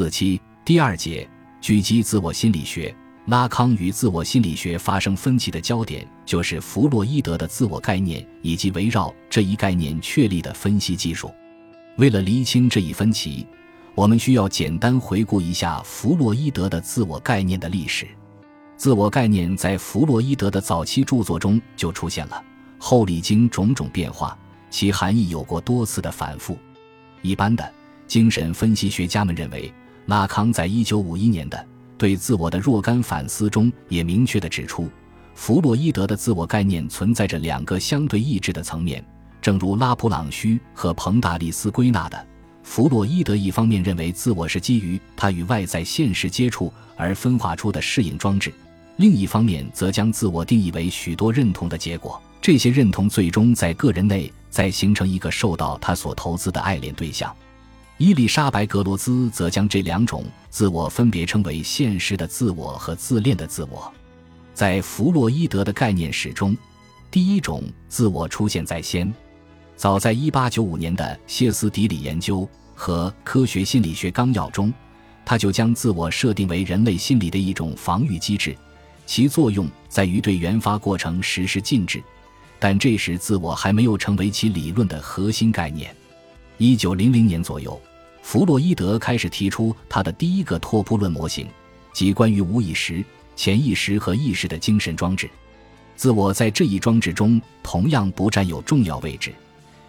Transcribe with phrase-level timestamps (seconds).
[0.00, 1.28] 四七第二节
[1.60, 2.96] 狙击自我心理学。
[3.26, 11.30] 拉康与自我心理学发生分歧的焦点就是弗洛伊德的自我概念以及围绕这一概念确立的分析技术。
[11.98, 13.46] 为了厘清这一分歧，
[13.94, 18.08] 我们需要简单回顾一下弗洛伊德的自我概念的历史。
[18.78, 22.42] 自我概念在弗洛伊德的早期著作中就出现了，
[22.78, 24.34] 后历经种种变化，
[24.70, 26.56] 其含义有过多次的反复。
[27.20, 27.70] 一般的
[28.06, 29.70] 精神分析学家们认为，
[30.06, 31.66] 拉康在一九五一年的。
[31.96, 34.88] 对自我的若干反思中，也明确地指出，
[35.34, 39.04] 弗洛伊德的自我概念存在着两个相对意志的层面。
[39.42, 42.26] 正如拉普朗须和彭达利斯归纳的，
[42.62, 48.50] 弗洛伊德一方面认为自我是基于他与外在现实接触而分化出的适应装置，
[48.96, 52.18] 另一方面则将自我定义为许多认同的结果。
[52.40, 57.34] 这些认同最终在个人内再形成一个受到他所投资的爱恋对象。
[58.02, 63.92] 伊丽莎白·格罗兹则将这两种自我分别称为现实的自我和自恋的自我。
[64.54, 66.56] 在弗洛伊德的概念史中，
[67.10, 69.12] 第一种自我出现在先。
[69.76, 74.72] 早在1895年的歇斯底里研究和科学心理学纲要中，
[75.22, 78.56] 他就将自我设定为人类心理的一种防御机制，
[79.04, 82.02] 其作用在于对原发过程实施禁止。
[82.58, 85.94] 但这时，自我还没有成为其理论的核心概念。
[86.58, 87.78] 1900年左右。
[88.22, 91.48] 弗洛伊德开始提出他的第一个拓扑论模型，
[91.92, 93.04] 即关于无意识、
[93.34, 95.28] 潜意识和意识的精神装置。
[95.96, 99.34] 自我在这一装置中同样不占有重要位置，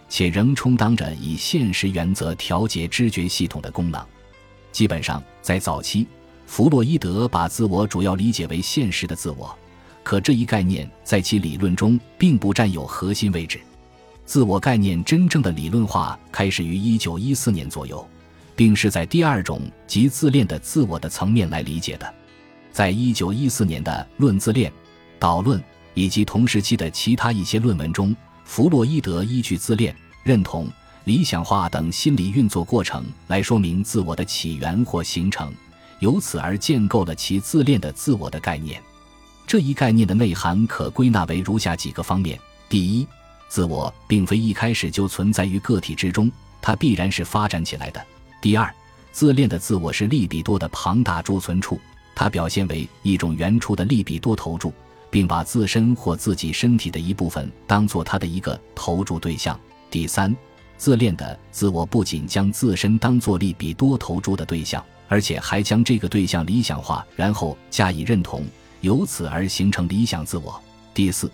[0.08, 4.04] 且仍充当着以现实原则调节知觉系统的功能。
[4.72, 6.06] 基本上，在早期，
[6.46, 9.56] 弗洛伊德把自我主要理解为现实的自我，
[10.02, 13.60] 可这一概念在其理论中并不占有核心位置。
[14.24, 18.06] 自我概念真正的理论化开始于1914年左右。
[18.54, 22.14] 并是在第二种即自恋的自我的层面来理解的。
[22.72, 24.70] 在一九一四年的《论自恋》
[25.18, 25.60] 《导论》
[25.94, 30.68] 以及同时期的其他一些论文中，弗洛伊德依据自恋、认同、
[31.04, 35.52] 理想化等心理运作过程来说明自我的起源或形成，
[36.00, 38.82] 由此而建构了其自恋的自我的概念。
[39.46, 42.38] 这一概念的内涵可归纳为如下几个方面：
[42.68, 43.06] 第一，
[43.48, 46.30] 自我并非一开始就存在于个体之中，
[46.62, 48.02] 它必然是发展起来的。
[48.42, 48.68] 第二，
[49.12, 51.78] 自恋的自我是利比多的庞大贮存处，
[52.12, 54.74] 它表现为一种原初的利比多投注，
[55.12, 59.56] 并把自身或自己身体的一部分当做他的一个投注对象。
[59.92, 60.36] 第三，
[60.76, 68.44] 自恋的自我不仅将自身当作利比多投注的对象，而且还将这个对象理想化，然后加以认同，
[68.80, 70.60] 由此而形成理想自我。
[70.92, 71.30] 第四，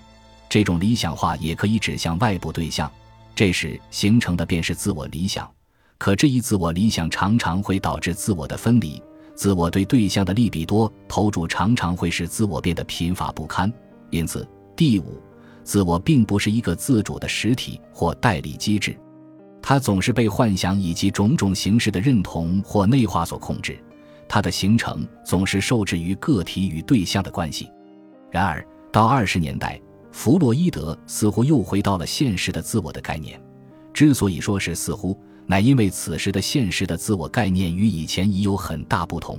[0.46, 2.92] 这种理想化也可以指向外部对象，
[3.34, 5.50] 这时形成的便是自我理想。
[5.98, 9.02] 可这一自我理想常常会导致自我的分离，
[9.34, 13.70] 自我对对象的利比多投注常常会使自我变得贫乏不堪。
[14.10, 15.20] 因此，第五，
[15.64, 18.96] 自我并不是一个自主的实体或代理机制，
[19.60, 23.76] 它总是被幻想以及种种形式的认同或内化所控制，
[24.28, 27.68] 它的形成总是受制于个体与对象的关系。
[28.30, 29.80] 然而，到二十年代，
[30.12, 33.40] 弗洛伊德似乎又回到了现实的自我的概念。
[33.92, 35.18] 之所以说是似乎。
[35.50, 39.38] 乃因为此时的现实的自我概念与以前已有很大不同。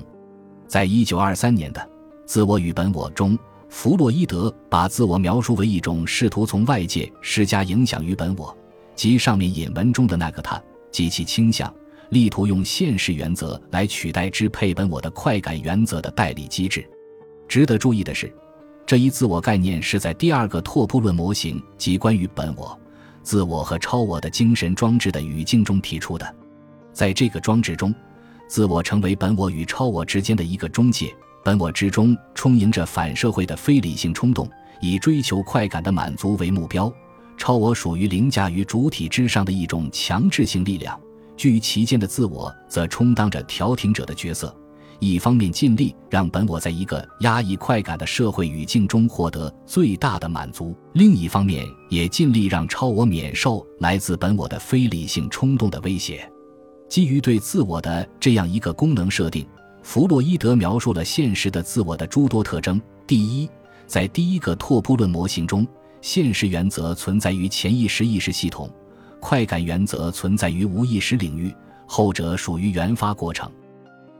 [0.67, 1.79] 在一九二三年的
[2.25, 3.37] 《自我与本我》中，
[3.69, 8.57] 弗洛伊德把自我描述为一种试图从外界施加影响于本我，
[8.95, 10.59] 即上面引文中的那个他
[10.91, 11.71] 及其倾向，
[12.09, 16.83] 力图用现实原则来取代支配本我的快感原则的代理机制。
[17.47, 18.33] 值得注意的是，
[18.83, 22.75] 这一自我概念是在第二个拓扑论模型即关于本我。
[23.29, 26.35] 自我和超我的精神装置的语境中提出的，
[26.91, 27.93] 在这个装置中，
[28.47, 31.15] 自我成为本我与超我之间的一个中介。
[31.43, 34.49] 本我之中充盈着反社会的非理性冲动，
[34.81, 36.91] 以追求快感的满足为目标；
[37.37, 40.99] 超我属于凌驾于主体之上的一种强制性力量。
[41.37, 44.51] 居于其间的自我则充当着调停者的角色。
[44.99, 56.29] 一方面尽力让本我在一个压抑快感的社会语境中获得最大的满足，另一方面也尽力让超我免受来自本我的非理性冲动的威胁。
[56.89, 59.47] 基于对自我的这样一个功能设定，
[59.83, 62.81] 弗洛伊德描述了现实的自我的诸多特征。
[63.07, 63.49] 第一，
[63.87, 65.65] 在第一个拓扑论模型中，
[66.01, 68.69] 现实原则存在于潜意识意识系统，
[69.21, 71.55] 快感原则存在于无意识领域，
[71.85, 73.49] 后者属于原发过程。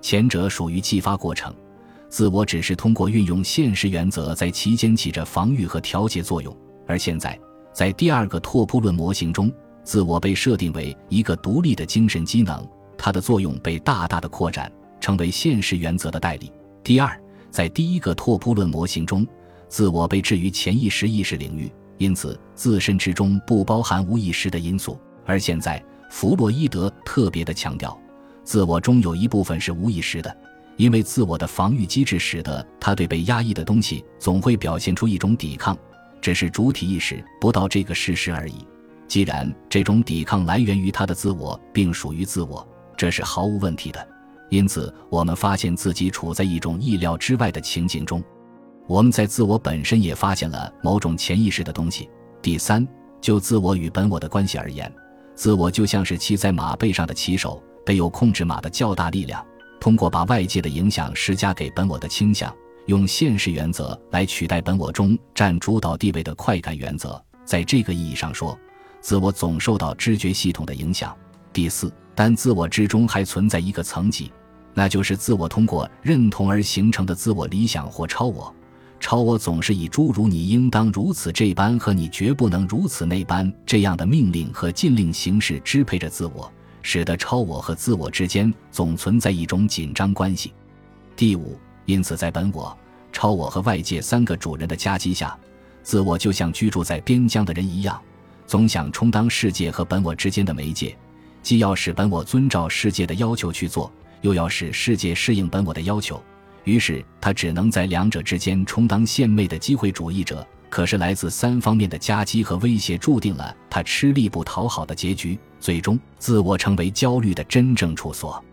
[0.02, 1.54] 前者属于继发过程，
[2.08, 6.56] 自我只是通过运用现实原则在其间起着防御和调节作用。
[6.88, 7.38] 而现在，
[7.74, 9.52] 在第二个拓扑论模型中，
[9.84, 12.68] 自我被设定为一个独立的精神机能，
[12.98, 16.52] 它的作用被大大的扩展，成为现实原则的代理。
[16.84, 17.20] 第二，
[17.52, 19.28] 在第一个拓扑论模型中，
[19.68, 25.00] 自我被置于潜意识意识领域，因此自身之中不包含无意识的因素。
[25.26, 27.96] 而现在，弗洛伊德特别的强调，
[28.50, 30.38] 自我中有一部分是无意识的，
[30.76, 35.78] 因为自我的防御机制使得他对被压抑的东西总会表现出一种抵抗，
[36.20, 38.66] 只是主体意识不到这个事实而已。
[39.08, 42.68] 既然这种抵抗来源于他的自我，并属于自我，
[42.98, 44.08] 这是毫无问题的。
[44.50, 48.20] 因此，我们发现自己处在一种意料之外的情景中。
[48.88, 52.10] 我们在自我本身也发现了某种潜意识的东西。
[52.42, 52.88] 第三，
[53.22, 54.92] 就自我与本我的关系而言，
[55.36, 59.44] 自我就像是骑在马背上的骑手，背有控制马的较大力量，
[59.80, 62.56] 通过把外界的影响施加给本我的倾向，
[62.86, 67.20] 用现实原则来取代本我中占主导地位的快感原则。
[67.44, 68.56] 在这个意义上说。
[69.02, 71.16] 自我总受到知觉系统的影响。
[71.52, 74.32] 第四，但自我之中还存在一个层级，
[74.74, 78.54] 那就是自我通过认同而形成的自我理想或超我。
[79.00, 90.54] 超我总是以诸如“你应当如此这般”和“你绝不能如此那般”这样的命令和禁令形式支配着自我，使得超我和自我之间总存在一种紧张关系。
[91.16, 92.78] 第五，因此在本我、
[93.12, 95.38] 超我和外界三个主人的夹击下，
[95.84, 98.00] 自我就像居住在边疆的人一样。
[98.48, 100.98] 总想充当世界和本我之间的媒介，
[101.44, 103.92] 既要使本我遵照世界的要求去做，
[104.22, 106.22] 又要使世界适应本我的要求。
[106.64, 110.46] 于是他只能在两者之间充当献媚的机会主义者。
[110.70, 115.38] 可是来自三方面的夹击和威胁，注定了他吃力不讨好的结局。
[115.60, 118.44] 最终，自我成为焦虑的真正处所。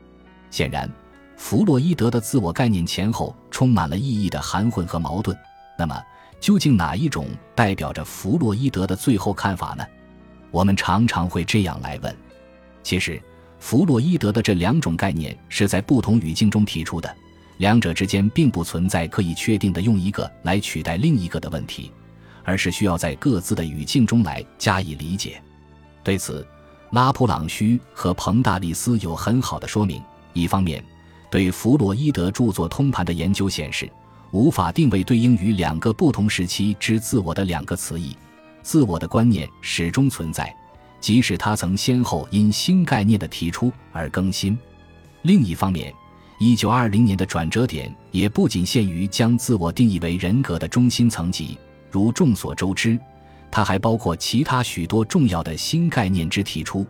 [0.50, 0.90] 显然，
[1.36, 5.36] 弗洛伊德的自我概念前后充满了意义的含混和矛盾。
[5.78, 5.96] 那么？
[6.38, 9.82] 究竟哪一种代表着弗洛伊德的最后看法呢？
[10.50, 12.16] 我们常常会这样来问。
[12.82, 13.20] 其实，
[13.58, 17.16] 弗洛伊德的这两种概念是在不同语境中提出的，
[17.56, 21.90] 两者之间并不存在可以确定的用一个来取代另一个的问题，
[22.46, 25.42] 而是需要在各自的语境中来加以理解。
[26.02, 26.46] 对此，
[26.92, 30.02] 拉普朗须和彭大利斯有很好的说明。
[30.32, 30.82] 一方面，
[31.30, 33.90] 对弗洛伊德著作通盘的研究显示。
[34.32, 38.14] 无法定位对应于两个不同时期之自我的两个词义，
[38.60, 40.54] 自我的观念始终存在，
[41.00, 44.58] 即使它曾先后因新概念的提出而更新。
[45.22, 45.94] 另一方面，
[46.38, 51.56] 一九二零年的转折点也不仅限于将自我定义为人格的中心层级，
[51.96, 52.98] 如众所周知，
[53.50, 56.86] 它还包括其他许多重要的新概念之提出。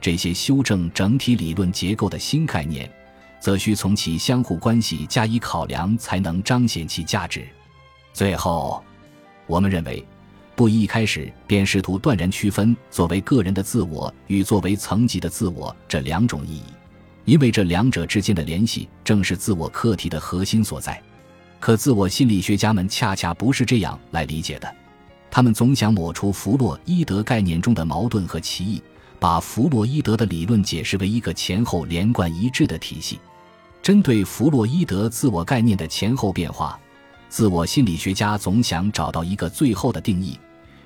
[0.00, 2.88] 这些修正整体理论结构的新概念。
[3.40, 7.46] 则需从其相互关系加以考量，才能彰显其价值。
[8.14, 8.82] 最后，
[9.46, 10.02] 我们认为，
[10.56, 16.64] 不宜一开始便试图断然区分作为个人的自我与作为层级的自我这两种意义，
[17.26, 21.02] 因为这两者之间的联系正是自我课题的核心所在。
[21.64, 24.70] 可自我心理学家们恰恰不是这样来理解的，
[25.30, 28.82] 他们总想抹除弗洛伊德概念中的矛盾和歧义，
[29.18, 33.18] 把弗洛伊德的理论解释为一个前后连贯一致的体系。
[33.80, 36.78] 针对弗洛伊德自我概念的前后变化，
[37.30, 40.38] 自我心理学家总想找到一个最后的定义，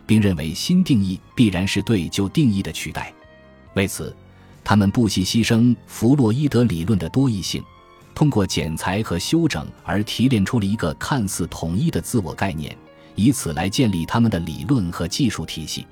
[0.07, 3.13] 并认为新定义必然是对旧定义的取代。
[3.75, 4.15] 为此，
[4.63, 7.65] 他们不惜牺牲弗洛伊德理论的多义性，
[8.19, 12.77] 通过剪裁和修整而提炼出了一个看似统一的自我概念，
[13.15, 15.87] 以此来建立他们的理论和技术体系。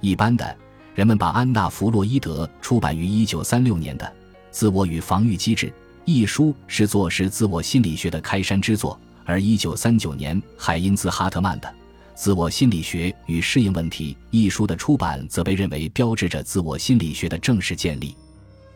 [0.00, 0.56] 一般的
[0.96, 4.04] 人们把安娜·弗洛伊德出版于1936年的
[4.50, 5.68] 《自我与防御机制》。
[6.04, 11.68] 一书是作是自我心理学的开山之作，而一九三九年海因兹·哈特曼的
[12.16, 18.16] 《自我心理学与适应问题》一书的出版，则被认为标志着自我心理学的正式建立。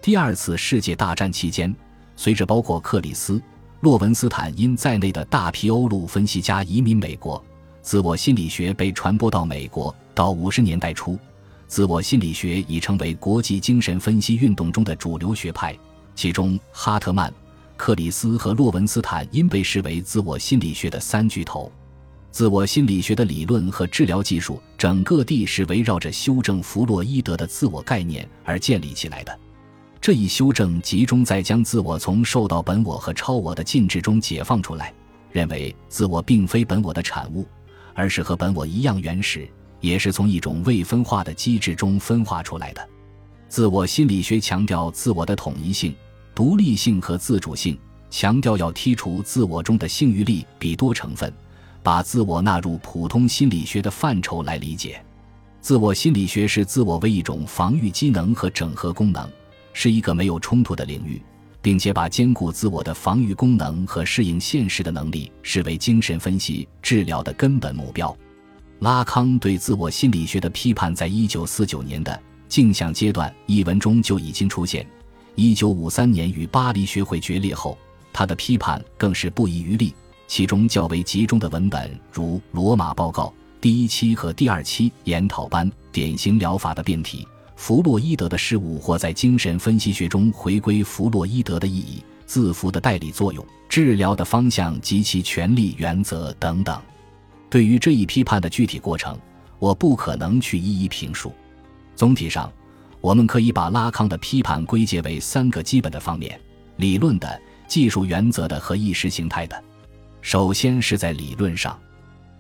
[0.01, 1.75] 第二次世界大战期间，
[2.17, 3.35] 随着包括克里斯·
[3.81, 7.43] 洛文斯坦因在内的大批欧陆分析家移民美国，
[7.83, 9.95] 自我心理学被传播到美国。
[10.15, 11.19] 到五十年代初，
[11.67, 15.77] 自我心理学已成为国际精神分析运动中的主流学派。
[16.15, 17.35] 其中，哈特曼、
[17.77, 21.71] 克里斯和洛文斯坦因被视为自我心理学的三巨头。
[22.31, 29.39] 自我心理学的理论和治疗技术，整个地是围绕着修正弗洛伊德的自我概念而建立起来的。
[30.05, 34.93] 这一修正集中在将自我从受到本我和超我的禁制中解放出来，
[35.33, 37.49] 认为自我并非本我的产物，
[37.95, 39.49] 而是和本我一样原始，
[39.81, 42.87] 也是从一种未分化的机制中分化出来的。
[43.49, 45.95] 自我心理学强调自我的统一性。
[46.35, 47.79] 独立性和自主性，
[48.11, 51.33] 强调要剔除自我中的性欲力比多成分，
[51.83, 55.03] 把自我纳入普通心理学的范畴来理解。
[55.63, 59.27] 自我心理学是自我为一种防御机能和整合功能，
[59.75, 61.21] 是一个没有冲突的领域。
[61.65, 68.15] 并且把兼顾自我的防御功能和适应现实的能力视为精神分析治疗的根本目标。
[68.81, 72.13] 拉康对自我心理学的批判，在一九四九年的
[72.49, 74.87] 《镜像阶段》一文中就已经出现。
[75.37, 77.79] 一九五三年与巴黎学会决裂后，
[78.13, 79.95] 他的批判更是不遗余力。
[80.27, 83.29] 其中较为集中的文本，如《罗马报告》
[83.59, 96.81] 第一期和第二期研讨班典型疗法的辩题，弗洛伊德的事物或在精神分析学中回归弗洛伊德的意义，字符的代理作用，治疗的方向及其权利原则等等。
[97.49, 99.19] 对于这一批判的具体过程，
[99.59, 101.33] 我不可能去一一评述。
[101.95, 102.53] 总体上，
[103.01, 106.39] 我们可以把拉康的批判归结为三个基本的方面：
[106.77, 109.65] 理论的、技术原则的和意识形态的。
[110.21, 111.79] 首先是在理论上，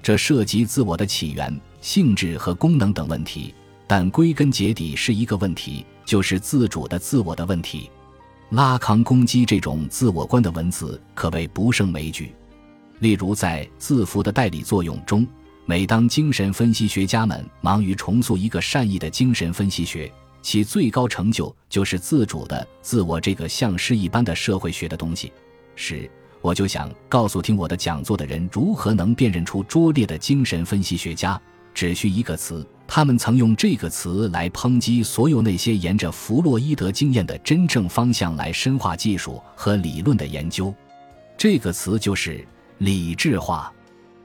[0.02, 3.54] 这涉及自我的起源、性质和功能等问题，
[3.86, 7.90] 但归根结底是一个问题，就是自主的自我的问题。
[8.50, 12.32] 拉康攻击这种自我观的文字可谓不胜枚举。
[13.00, 15.26] 例如，在字符的代理作用中，
[15.66, 20.10] 每当精神分析学家们忙于重塑一个善意的精神分析学，
[20.40, 25.32] 其最高成就就是自主的自我这个像诗一般的社会学的东西，
[25.74, 26.10] 是。
[26.40, 31.40] 我就想告诉听我的讲座的人，如何能辨认出拙劣的精神分析学家？
[31.72, 40.72] 只需一个词，他们曾用这个词来抨击所有那些沿着弗洛伊德经验的真正方向来深化技术和理论的研究。
[41.36, 42.46] 这个词就是
[42.78, 43.72] 理智化。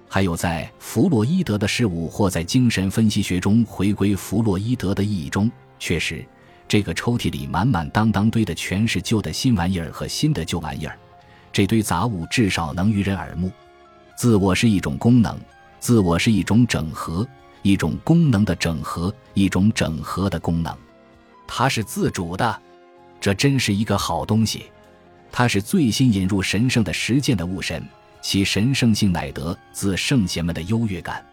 [0.08, 6.26] 还有，在弗洛伊德的事物或在精神分析学中回归弗洛伊德的意义中，确实，
[6.68, 10.98] 这个抽屉里满满当当堆的全是旧的新玩意儿和新的旧玩意儿。
[11.52, 13.52] 这堆杂物至少能于人耳目。
[14.16, 15.40] 自我是一种功能，
[15.80, 17.28] 自我是一种整合，
[17.62, 20.76] 一种功能的整合，一种整合的功能。
[21.48, 22.62] 它是自主的，
[23.20, 24.66] 这真是一个好东西。
[25.32, 27.84] 它是最新引入神圣的实践的物神，
[28.22, 31.24] 其神圣性乃得自圣贤们的优越感。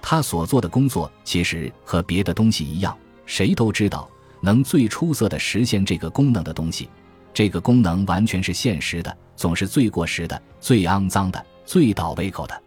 [0.00, 4.08] 他所做的工作其实和别的东西一样，谁都知道，
[4.40, 6.88] 能最出色的实现这个功能的东西。
[7.32, 12.62] 这个功能完全是现实的，总是最过时的、最肮脏的、最倒胃口的。